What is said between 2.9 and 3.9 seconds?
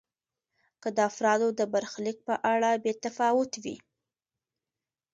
تفاوت وي.